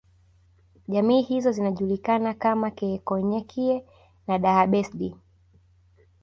[0.87, 3.85] Jamii hizo zinajulikana kama Keekonyokie
[4.27, 5.15] na Daha Besdi